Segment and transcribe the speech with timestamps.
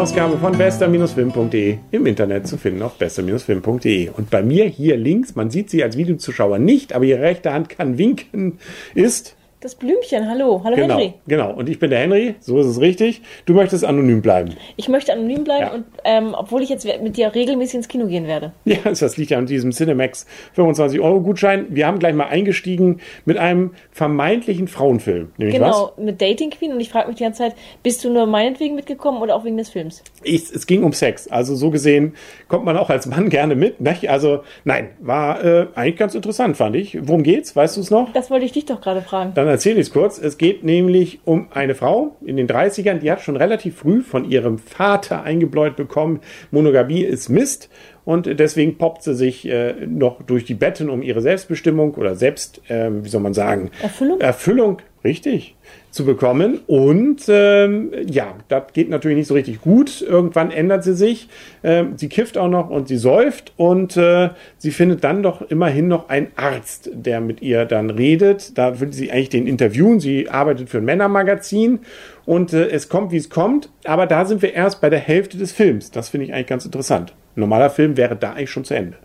[0.00, 4.08] Ausgabe von bester-film.de im Internet zu finden auf bester-film.de.
[4.08, 7.68] Und bei mir hier links, man sieht sie als Videozuschauer nicht, aber ihre rechte Hand
[7.68, 8.58] kann winken,
[8.94, 10.62] ist das Blümchen, hallo.
[10.64, 11.14] Hallo genau, Henry.
[11.28, 13.20] Genau, und ich bin der Henry, so ist es richtig.
[13.44, 14.56] Du möchtest anonym bleiben.
[14.76, 15.72] Ich möchte anonym bleiben, ja.
[15.72, 18.52] und ähm, obwohl ich jetzt mit dir regelmäßig ins Kino gehen werde.
[18.64, 20.24] Ja, das liegt ja an diesem Cinemax
[20.56, 21.66] 25-Euro-Gutschein.
[21.68, 25.32] Wir haben gleich mal eingestiegen mit einem vermeintlichen Frauenfilm.
[25.36, 26.02] Nämlich genau, was?
[26.02, 26.72] mit Dating Queen.
[26.72, 29.58] Und ich frage mich die ganze Zeit, bist du nur meinetwegen mitgekommen oder auch wegen
[29.58, 30.02] des Films?
[30.22, 31.28] Ich, es ging um Sex.
[31.28, 32.14] Also so gesehen
[32.48, 33.78] kommt man auch als Mann gerne mit.
[33.82, 34.08] Nicht?
[34.08, 36.96] Also nein, war äh, eigentlich ganz interessant, fand ich.
[37.06, 37.54] Worum geht's?
[37.54, 38.10] Weißt du es noch?
[38.14, 39.32] Das wollte ich dich doch gerade fragen.
[39.34, 40.18] Dann erzähle ich es kurz.
[40.18, 44.24] Es geht nämlich um eine Frau in den 30ern, die hat schon relativ früh von
[44.24, 47.68] ihrem Vater eingebläut bekommen, Monogamie ist Mist.
[48.04, 52.62] Und deswegen poppt sie sich äh, noch durch die Betten um ihre Selbstbestimmung oder Selbst,
[52.70, 53.70] äh, wie soll man sagen?
[53.82, 54.20] Erfüllung.
[54.20, 55.56] Erfüllung, richtig
[55.90, 56.60] zu bekommen.
[56.66, 60.02] Und ähm, ja, das geht natürlich nicht so richtig gut.
[60.02, 61.28] Irgendwann ändert sie sich.
[61.64, 65.88] Ähm, sie kifft auch noch und sie säuft und äh, sie findet dann doch immerhin
[65.88, 68.56] noch einen Arzt, der mit ihr dann redet.
[68.56, 70.00] Da will sie eigentlich den interviewen.
[70.00, 71.80] Sie arbeitet für ein Männermagazin
[72.26, 73.70] und äh, es kommt, wie es kommt.
[73.84, 75.90] Aber da sind wir erst bei der Hälfte des Films.
[75.90, 77.14] Das finde ich eigentlich ganz interessant.
[77.36, 78.96] Ein normaler Film wäre da eigentlich schon zu Ende.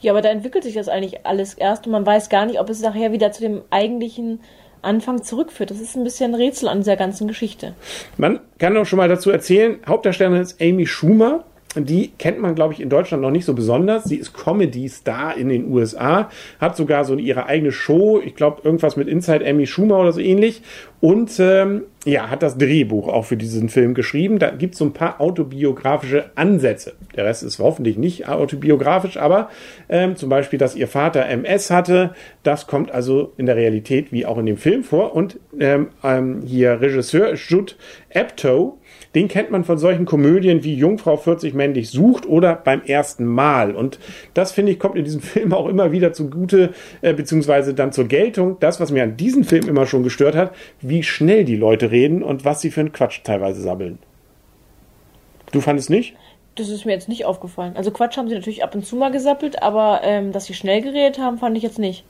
[0.00, 2.70] Ja, aber da entwickelt sich das eigentlich alles erst und man weiß gar nicht, ob
[2.70, 4.40] es nachher wieder zu dem eigentlichen
[4.82, 5.70] Anfang zurückführt.
[5.70, 7.74] Das ist ein bisschen ein Rätsel an dieser ganzen Geschichte.
[8.16, 11.44] Man kann auch schon mal dazu erzählen, Hauptdarstellerin ist Amy Schumer.
[11.76, 14.04] Die kennt man, glaube ich, in Deutschland noch nicht so besonders.
[14.04, 18.96] Sie ist Comedy-Star in den USA, hat sogar so ihre eigene Show, ich glaube, irgendwas
[18.96, 20.62] mit Inside Amy Schumer oder so ähnlich.
[21.00, 24.38] Und ähm, ja, hat das Drehbuch auch für diesen Film geschrieben.
[24.38, 26.94] Da gibt es so ein paar autobiografische Ansätze.
[27.14, 29.50] Der Rest ist hoffentlich nicht autobiografisch, aber
[29.88, 34.26] ähm, zum Beispiel, dass ihr Vater MS hatte, das kommt also in der Realität wie
[34.26, 35.14] auch in dem Film vor.
[35.14, 37.76] Und ähm, ähm, hier Regisseur Judd
[38.14, 38.78] Apatow,
[39.14, 43.74] den kennt man von solchen Komödien wie Jungfrau 40 männlich sucht oder beim ersten Mal.
[43.74, 43.98] Und
[44.34, 46.70] das finde ich kommt in diesem Film auch immer wieder zugute,
[47.02, 48.56] äh, beziehungsweise dann zur Geltung.
[48.60, 50.54] Das, was mir an diesem Film immer schon gestört hat,
[50.88, 53.98] wie schnell die Leute reden und was sie für einen Quatsch teilweise sammeln.
[55.52, 56.14] Du fandest nicht?
[56.58, 57.76] Das ist mir jetzt nicht aufgefallen.
[57.76, 60.82] Also Quatsch haben sie natürlich ab und zu mal gesappelt, aber ähm, dass sie schnell
[60.82, 62.04] geredet haben, fand ich jetzt nicht.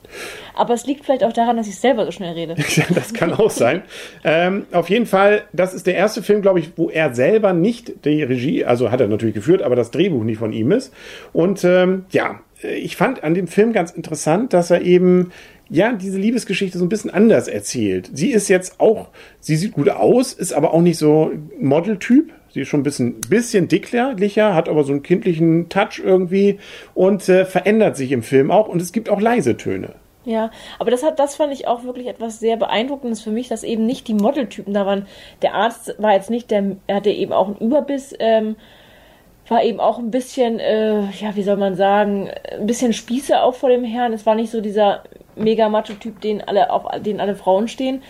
[0.55, 2.55] Aber es liegt vielleicht auch daran, dass ich selber so schnell rede.
[2.95, 3.83] das kann auch sein.
[4.23, 8.05] Ähm, auf jeden Fall, das ist der erste Film, glaube ich, wo er selber nicht
[8.05, 10.91] die Regie, also hat er natürlich geführt, aber das Drehbuch nicht von ihm ist.
[11.31, 15.31] Und ähm, ja, ich fand an dem Film ganz interessant, dass er eben
[15.69, 18.09] ja, diese Liebesgeschichte so ein bisschen anders erzählt.
[18.13, 19.09] Sie ist jetzt auch,
[19.39, 23.21] sie sieht gut aus, ist aber auch nicht so Modeltyp, Sie ist schon ein bisschen,
[23.21, 26.59] bisschen dicklicher, hat aber so einen kindlichen Touch irgendwie
[26.95, 29.93] und äh, verändert sich im Film auch und es gibt auch leise Töne.
[30.25, 33.63] Ja, aber das hat, das fand ich auch wirklich etwas sehr beeindruckendes für mich, dass
[33.63, 35.07] eben nicht die Modeltypen da waren.
[35.41, 38.55] Der Arzt war jetzt nicht, der er hatte eben auch einen Überbiss, ähm,
[39.49, 43.55] war eben auch ein bisschen, äh, ja, wie soll man sagen, ein bisschen Spieße auch
[43.55, 44.13] vor dem Herrn.
[44.13, 45.03] Es war nicht so dieser
[45.35, 48.01] mega Macho-Typ, den alle, auf den alle Frauen stehen.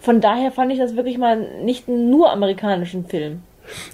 [0.00, 3.42] Von daher fand ich das wirklich mal nicht nur amerikanischen Film.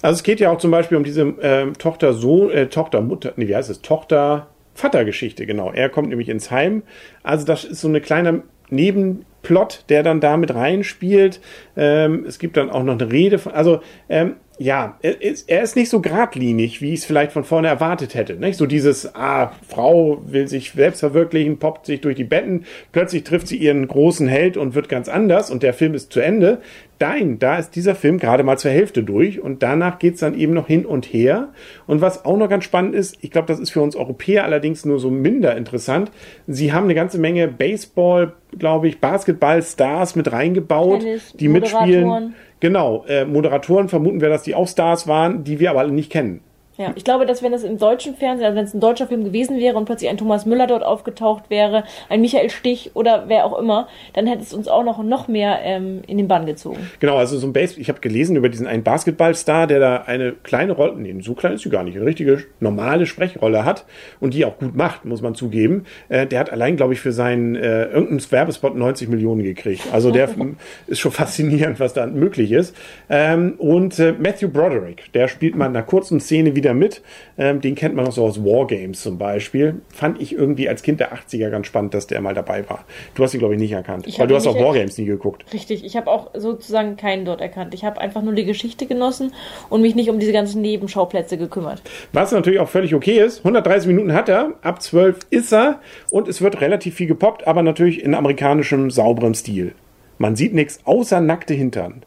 [0.03, 3.33] Also es geht ja auch zum Beispiel um diese äh, Tochter Sohn, äh, Tochter Mutter,
[3.37, 3.83] nee, wie heißt es?
[3.83, 5.71] Tochter Vatergeschichte, genau.
[5.73, 6.83] Er kommt nämlich ins Heim.
[7.23, 11.41] Also das ist so eine kleine Nebenplot, der dann da mit reinspielt.
[11.77, 15.89] Ähm, es gibt dann auch noch eine Rede von, also ähm, ja, er ist, nicht
[15.89, 18.35] so geradlinig, wie ich es vielleicht von vorne erwartet hätte.
[18.35, 18.59] Nicht?
[18.59, 23.49] So dieses, ah, Frau will sich selbst verwirklichen, poppt sich durch die Betten, plötzlich trifft
[23.49, 26.61] sie ihren großen Held und wird ganz anders und der Film ist zu Ende.
[27.01, 30.53] Nein, da ist dieser Film gerade mal zur Hälfte durch und danach geht's dann eben
[30.53, 31.49] noch hin und her.
[31.87, 34.85] Und was auch noch ganz spannend ist, ich glaube, das ist für uns Europäer allerdings
[34.85, 36.11] nur so minder interessant,
[36.47, 42.35] sie haben eine ganze Menge Baseball, glaube ich, Basketball-Stars mit reingebaut, Tennis, die mitspielen.
[42.61, 46.13] Genau, äh, Moderatoren vermuten wir, dass die auch Stars waren, die wir aber alle nicht
[46.13, 46.41] kennen.
[46.81, 49.23] Ja, ich glaube, dass wenn das im deutschen Fernsehen, also wenn es ein deutscher Film
[49.23, 53.45] gewesen wäre und plötzlich ein Thomas Müller dort aufgetaucht wäre, ein Michael Stich oder wer
[53.45, 56.79] auch immer, dann hätte es uns auch noch, noch mehr ähm, in den Bann gezogen.
[56.99, 60.33] Genau, also so ein Base, ich habe gelesen über diesen einen Basketballstar, der da eine
[60.33, 63.85] kleine Rolle, nee, so klein ist sie gar nicht, eine richtige normale Sprechrolle hat
[64.19, 65.85] und die auch gut macht, muss man zugeben.
[66.09, 69.83] Äh, der hat allein, glaube ich, für seinen äh, irgendeinen Werbespot 90 Millionen gekriegt.
[69.93, 70.31] Also der
[70.87, 72.75] ist schon faszinierend, was da möglich ist.
[73.11, 77.03] Ähm, und äh, Matthew Broderick, der spielt mal in einer kurzen Szene wieder wieder mit.
[77.39, 79.81] Ähm, den kennt man noch so aus Wargames zum Beispiel.
[79.89, 82.85] Fand ich irgendwie als Kind der 80er ganz spannend, dass der mal dabei war.
[83.15, 84.07] Du hast ihn, glaube ich, nicht erkannt.
[84.07, 85.45] Ich weil du hast auch Wargames nie geguckt.
[85.53, 87.75] Richtig, ich habe auch sozusagen keinen dort erkannt.
[87.75, 89.33] Ich habe einfach nur die Geschichte genossen
[89.69, 91.83] und mich nicht um diese ganzen Nebenschauplätze gekümmert.
[92.13, 93.39] Was natürlich auch völlig okay ist.
[93.39, 95.81] 130 Minuten hat er, ab 12 ist er
[96.11, 99.73] und es wird relativ viel gepoppt, aber natürlich in amerikanischem sauberem Stil.
[100.19, 102.05] Man sieht nichts außer nackte Hintern.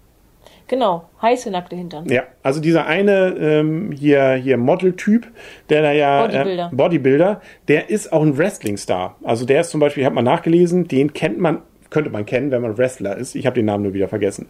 [0.73, 2.09] Genau, heiße nackte Hintern.
[2.09, 5.27] Ja, also dieser eine ähm, hier, hier Model-Typ,
[5.69, 6.69] der da ja Bodybuilder.
[6.71, 9.15] Äh, Bodybuilder, der ist auch ein Wrestling-Star.
[9.23, 11.59] Also der ist zum Beispiel, ich habe mal nachgelesen, den kennt man,
[11.91, 13.35] könnte man kennen, wenn man Wrestler ist.
[13.35, 14.47] Ich habe den Namen nur wieder vergessen.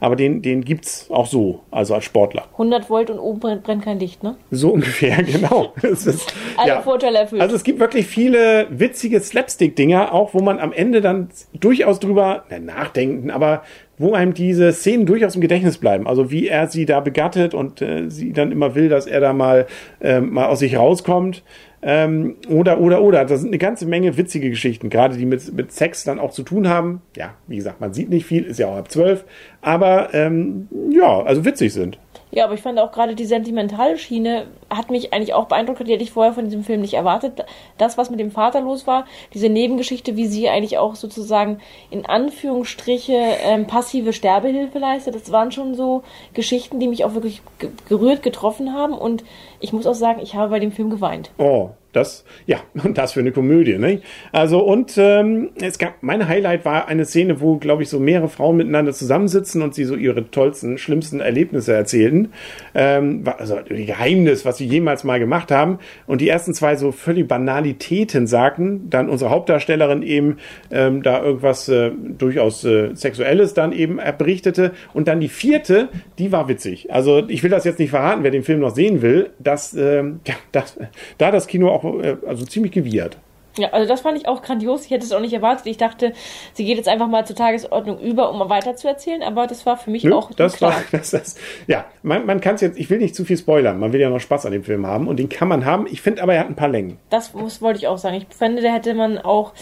[0.00, 2.44] Aber den, den gibt's auch so, also als Sportler.
[2.52, 4.36] 100 Volt und oben brennt, brennt kein Licht, ne?
[4.50, 5.74] So ungefähr, genau.
[5.82, 7.42] Das ist, Alle Vorteile erfüllt.
[7.42, 12.44] Also es gibt wirklich viele witzige Slapstick-Dinger, auch wo man am Ende dann durchaus drüber
[12.48, 13.62] na, nachdenken, aber
[13.98, 16.06] wo einem diese Szenen durchaus im Gedächtnis bleiben.
[16.06, 19.32] Also wie er sie da begattet und äh, sie dann immer will, dass er da
[19.32, 19.66] mal,
[20.00, 21.42] äh, mal aus sich rauskommt.
[21.82, 23.24] Ähm, oder, oder, oder.
[23.24, 26.42] Das sind eine ganze Menge witzige Geschichten, gerade die mit, mit Sex dann auch zu
[26.42, 27.02] tun haben.
[27.16, 29.24] Ja, wie gesagt, man sieht nicht viel, ist ja auch ab zwölf,
[29.60, 31.98] aber ähm, ja, also witzig sind.
[32.36, 35.92] Ja, aber ich fand auch gerade die sentimentale Schiene hat mich eigentlich auch beeindruckt, die
[35.94, 37.46] hätte ich vorher von diesem Film nicht erwartet.
[37.78, 42.04] Das, was mit dem Vater los war, diese Nebengeschichte, wie sie eigentlich auch sozusagen in
[42.04, 46.02] Anführungsstriche ähm, passive Sterbehilfe leistet, das waren schon so
[46.34, 48.92] Geschichten, die mich auch wirklich ge gerührt getroffen haben.
[48.92, 49.24] Und
[49.60, 51.30] ich muss auch sagen, ich habe bei dem Film geweint.
[51.38, 54.00] Oh, das, ja, und das für eine Komödie, ne?
[54.32, 58.28] Also, und ähm, es gab, mein Highlight war eine Szene, wo, glaube ich, so mehrere
[58.28, 62.32] Frauen miteinander zusammensitzen und sie so ihre tollsten, schlimmsten Erlebnisse erzählten.
[62.74, 65.78] Ähm, also, Geheimnis, was sie jemals mal gemacht haben.
[66.06, 70.36] Und die ersten zwei so völlig Banalitäten sagten, dann unsere Hauptdarstellerin eben
[70.70, 74.72] ähm, da irgendwas äh, durchaus äh, Sexuelles dann eben berichtete.
[74.92, 75.88] Und dann die vierte,
[76.18, 76.92] die war witzig.
[76.92, 80.20] Also, ich will das jetzt nicht verraten, wer den Film noch sehen will, dass, ähm,
[80.26, 80.78] ja, das,
[81.18, 81.85] da das Kino auch
[82.26, 83.18] also ziemlich gewirrt.
[83.58, 84.84] Ja, also das fand ich auch grandios.
[84.84, 85.66] Ich hätte es auch nicht erwartet.
[85.66, 86.12] Ich dachte,
[86.52, 89.22] sie geht jetzt einfach mal zur Tagesordnung über, um weiter zu erzählen.
[89.22, 90.72] Aber das war für mich Nö, auch das klar.
[90.72, 91.36] war das, das,
[91.66, 94.10] ja man, man kann es jetzt ich will nicht zu viel spoilern man will ja
[94.10, 96.40] noch Spaß an dem Film haben und den kann man haben ich finde aber er
[96.40, 98.16] hat ein paar Längen Das muss, wollte ich auch sagen.
[98.16, 99.52] Ich fände, der hätte man auch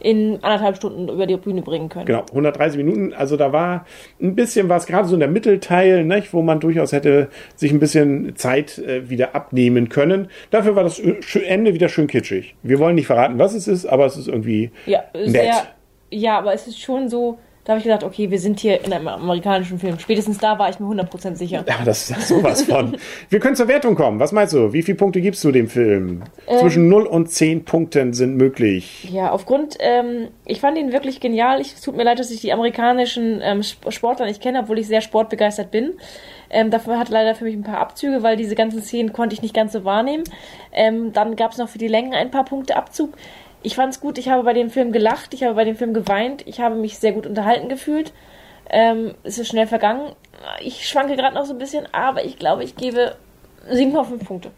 [0.00, 2.06] in anderthalb Stunden über die Bühne bringen können.
[2.06, 3.86] genau 130 Minuten also da war
[4.20, 7.80] ein bisschen was gerade so in der Mittelteil nicht, wo man durchaus hätte sich ein
[7.80, 11.16] bisschen Zeit äh, wieder abnehmen können dafür war das Ö-
[11.46, 14.70] Ende wieder schön kitschig wir wollen nicht verraten was es ist aber es ist irgendwie
[14.86, 15.30] Ja, nett.
[15.30, 15.54] sehr,
[16.10, 18.92] ja, aber es ist schon so, da habe ich gedacht, okay, wir sind hier in
[18.92, 19.98] einem amerikanischen Film.
[19.98, 21.64] Spätestens da war ich mir 100% sicher.
[21.68, 22.96] Ja, das ist sowas von.
[23.28, 24.20] Wir können zur Wertung kommen.
[24.20, 24.72] Was meinst du?
[24.72, 26.22] Wie viele Punkte gibst du dem Film?
[26.60, 29.08] Zwischen 0 und 10 Punkten sind möglich.
[29.12, 31.60] Ja, aufgrund, ähm, ich fand ihn wirklich genial.
[31.60, 34.78] Ich, es tut mir leid, dass ich die amerikanischen ähm, Sp- Sportler nicht kenne, obwohl
[34.78, 35.94] ich sehr sportbegeistert bin.
[36.50, 39.42] Ähm, dafür hat leider für mich ein paar Abzüge, weil diese ganzen Szenen konnte ich
[39.42, 40.22] nicht ganz so wahrnehmen.
[40.72, 43.14] Ähm, dann gab es noch für die Längen ein paar Punkte Abzug.
[43.66, 45.92] Ich fand es gut, ich habe bei dem Film gelacht, ich habe bei dem Film
[45.92, 48.12] geweint, ich habe mich sehr gut unterhalten gefühlt.
[48.70, 50.12] Ähm, es ist schnell vergangen.
[50.60, 53.16] Ich schwanke gerade noch so ein bisschen, aber ich glaube, ich gebe
[53.68, 54.52] 7,5 Punkte.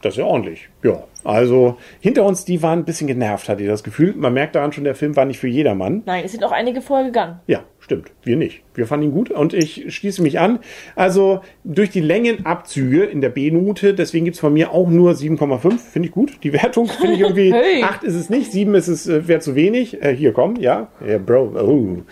[0.00, 0.70] Das ist ja ordentlich.
[0.82, 1.04] Ja.
[1.22, 4.14] Also hinter uns, die waren ein bisschen genervt, hatte ich das Gefühl.
[4.14, 6.02] Man merkt daran schon, der Film war nicht für jedermann.
[6.06, 7.40] Nein, es sind auch einige vorher gegangen.
[7.46, 8.10] Ja, stimmt.
[8.24, 8.64] Wir nicht.
[8.74, 10.58] Wir fanden ihn gut und ich schließe mich an.
[10.96, 15.78] Also durch die Längenabzüge in der B-Note, deswegen gibt's von mir auch nur 7,5.
[15.78, 16.38] Finde ich gut.
[16.42, 17.46] Die Wertung finde ich irgendwie.
[17.56, 17.84] Hey.
[17.84, 20.02] 8 ist es nicht, 7 ist es, äh, wäre zu wenig.
[20.02, 20.88] Äh, hier, komm, ja.
[21.06, 21.54] Ja, Bro.
[21.56, 22.02] Oh.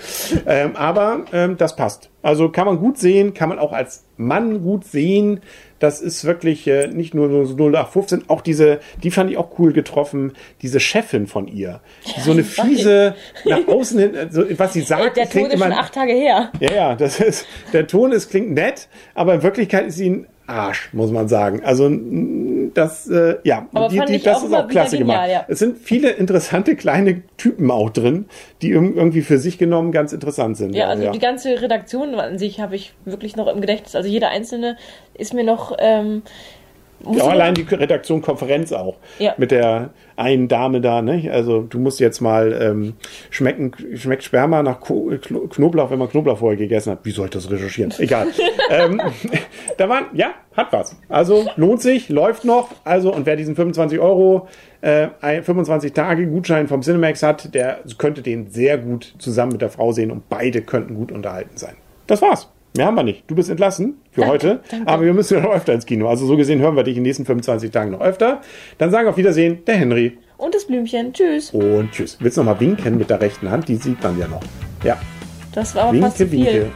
[0.47, 2.11] Ähm, aber ähm, das passt.
[2.25, 5.41] Also kann man gut sehen, kann man auch als Mann gut sehen.
[5.79, 9.75] Das ist wirklich äh, nicht nur so 0815, auch diese, die fand ich auch cool
[9.75, 10.33] getroffen,
[10.63, 11.83] diese Chefin von ihr.
[12.07, 13.15] Die so eine fiese,
[13.45, 16.51] nach außen hin, also, was sie sagt, Tod klingt ist schon acht Tage her.
[16.61, 20.27] ja, ja, das ist, der Ton ist, klingt nett, aber in Wirklichkeit ist sie ein
[20.47, 21.63] Arsch, muss man sagen.
[21.65, 21.91] Also,
[22.75, 25.31] das, äh, ja, Aber fand ich das auch ist auch klasse genial, gemacht.
[25.31, 25.45] ja.
[25.49, 28.27] Es sind viele interessante kleine Typen auch drin,
[28.61, 30.75] die irg- irgendwie für sich genommen ganz interessant sind.
[30.75, 33.95] Ja, also die ganze Redaktion an sich habe ich wirklich noch im Gedächtnis.
[33.97, 34.77] Also jeder einzelne
[35.15, 35.75] ist mir noch.
[35.79, 36.23] Ähm,
[37.13, 38.97] Ja, allein die Redaktion Konferenz auch.
[39.19, 39.35] Ja.
[39.37, 41.29] Mit der einen Dame da, ne?
[41.33, 42.95] Also du musst jetzt mal ähm,
[43.31, 47.01] schmecken, schmeckt Sperma nach Ko Kno- Knoblauch, wenn man Knoblauch vorher gegessen hat.
[47.03, 47.93] Wie soll ich das recherchieren?
[47.99, 48.29] Egal.
[48.71, 49.01] ähm,
[49.77, 50.97] da waren, ja, hat was.
[51.09, 52.69] Also lohnt sich, läuft noch.
[52.85, 54.49] Also, und wer diesen 25 Euro,
[54.81, 59.63] äh, ein- 25 Tage Gutschein vom Cinemax hat, der könnte den sehr gut zusammen mit
[59.63, 61.75] der Frau sehen und beide könnten gut unterhalten sein.
[62.07, 62.49] Das war's.
[62.77, 63.25] Mehr haben wir nicht.
[63.29, 64.89] Du bist entlassen für Danke, heute, danke.
[64.89, 66.09] aber wir müssen ja noch öfter ins Kino.
[66.09, 68.41] Also so gesehen hören wir dich in den nächsten 25 Tagen noch öfter.
[68.79, 71.13] Dann sagen auf Wiedersehen der Henry Und das Blümchen.
[71.13, 71.51] Tschüss.
[71.51, 72.17] und tschüss.
[72.21, 73.69] Willst du noch mal winken mit der rechten Hand?
[73.69, 74.41] Die sieht man ja noch.
[74.85, 74.99] Ja,
[75.53, 76.61] Das war aber fast zu winke, viel.
[76.63, 76.73] winke.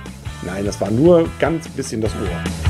[0.46, 2.67] Nein, das war nur ganz bisschen das Ohr.